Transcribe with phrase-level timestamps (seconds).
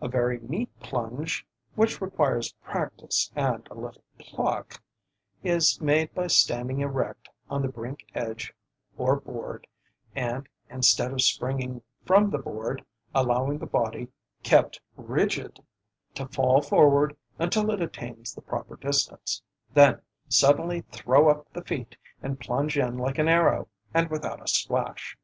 [0.00, 4.82] A very neat plunge, which requires practice and a little pluck,
[5.44, 8.52] is made by standing erect on the brink edge
[8.98, 9.68] or board
[10.16, 14.08] and, instead of springing from the board, allowing the body,
[14.42, 15.60] kept rigid,
[16.16, 19.42] to fall forward until it attains the proper distance,
[19.74, 24.48] then suddenly throw up the feet and plunge in like an arrow and without a
[24.48, 25.16] splash.